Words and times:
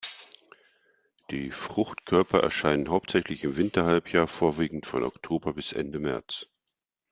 Die 1.29 1.51
Fruchtkörper 1.51 2.39
erscheinen 2.41 2.89
hauptsächlich 2.89 3.43
im 3.43 3.55
Winterhalbjahr, 3.55 4.25
vorwiegend 4.25 4.87
von 4.87 5.03
Oktober 5.03 5.53
bis 5.53 5.73
Ende 5.73 5.99
März. 5.99 6.47